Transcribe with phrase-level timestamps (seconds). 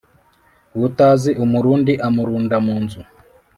[0.85, 3.01] Utazi Umurundi amurunda mu nzu.